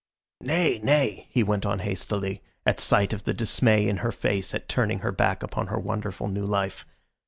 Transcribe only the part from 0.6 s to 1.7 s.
nay," he went